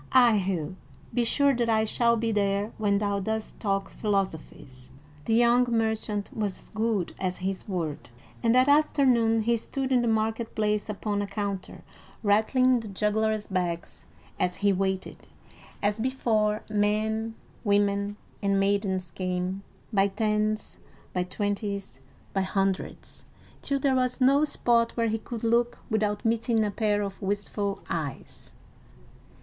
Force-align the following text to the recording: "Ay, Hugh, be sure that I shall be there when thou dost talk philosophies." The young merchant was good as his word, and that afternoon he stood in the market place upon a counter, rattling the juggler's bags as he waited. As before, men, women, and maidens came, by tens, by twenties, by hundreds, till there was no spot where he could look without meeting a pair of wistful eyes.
"Ay, 0.13 0.37
Hugh, 0.39 0.77
be 1.13 1.23
sure 1.23 1.53
that 1.53 1.69
I 1.69 1.85
shall 1.85 2.17
be 2.17 2.31
there 2.31 2.71
when 2.79 2.97
thou 2.97 3.19
dost 3.19 3.59
talk 3.59 3.87
philosophies." 3.91 4.89
The 5.25 5.35
young 5.35 5.71
merchant 5.71 6.35
was 6.35 6.69
good 6.69 7.13
as 7.19 7.37
his 7.37 7.67
word, 7.67 8.09
and 8.41 8.55
that 8.55 8.67
afternoon 8.67 9.43
he 9.43 9.55
stood 9.57 9.91
in 9.91 10.01
the 10.01 10.07
market 10.07 10.55
place 10.55 10.89
upon 10.89 11.21
a 11.21 11.27
counter, 11.27 11.83
rattling 12.23 12.79
the 12.79 12.87
juggler's 12.87 13.45
bags 13.45 14.07
as 14.39 14.55
he 14.55 14.73
waited. 14.73 15.27
As 15.83 15.99
before, 15.99 16.63
men, 16.67 17.35
women, 17.63 18.17
and 18.41 18.59
maidens 18.59 19.11
came, 19.11 19.61
by 19.93 20.07
tens, 20.07 20.79
by 21.13 21.21
twenties, 21.21 22.01
by 22.33 22.41
hundreds, 22.41 23.25
till 23.61 23.77
there 23.77 23.93
was 23.93 24.19
no 24.19 24.45
spot 24.45 24.97
where 24.97 25.09
he 25.09 25.19
could 25.19 25.43
look 25.43 25.77
without 25.91 26.25
meeting 26.25 26.65
a 26.65 26.71
pair 26.71 27.03
of 27.03 27.21
wistful 27.21 27.83
eyes. 27.87 28.55